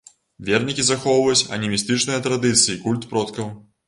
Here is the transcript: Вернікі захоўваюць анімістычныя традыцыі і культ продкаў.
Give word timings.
Вернікі 0.45 0.85
захоўваюць 0.85 1.49
анімістычныя 1.57 2.23
традыцыі 2.29 2.73
і 2.77 2.79
культ 2.87 3.07
продкаў. 3.13 3.53